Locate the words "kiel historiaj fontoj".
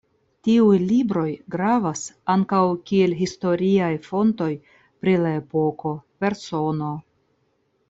2.87-4.49